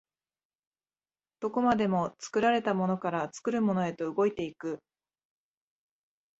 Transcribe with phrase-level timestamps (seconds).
[1.41, 4.79] どこまでも作られたものから作るものへと動いて行く。